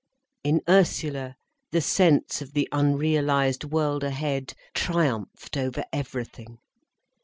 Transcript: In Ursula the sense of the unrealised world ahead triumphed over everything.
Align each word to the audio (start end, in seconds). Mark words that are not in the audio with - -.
In 0.43 0.61
Ursula 0.67 1.35
the 1.69 1.79
sense 1.79 2.41
of 2.41 2.53
the 2.53 2.67
unrealised 2.71 3.65
world 3.65 4.03
ahead 4.03 4.55
triumphed 4.73 5.57
over 5.57 5.83
everything. 5.93 6.57